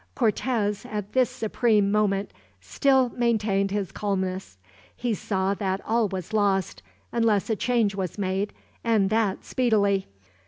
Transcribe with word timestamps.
Cortez, 0.15 0.83
at 0.87 1.13
this 1.13 1.29
supreme 1.29 1.91
moment, 1.91 2.31
still 2.59 3.09
maintained 3.09 3.69
his 3.69 3.91
calmness. 3.91 4.57
He 4.95 5.13
saw 5.13 5.53
that 5.53 5.79
all 5.85 6.07
was 6.07 6.33
lost, 6.33 6.81
unless 7.11 7.51
a 7.51 7.55
change 7.55 7.93
was 7.93 8.17
made, 8.17 8.51
and 8.83 9.11
that 9.11 9.45
speedily. 9.45 10.07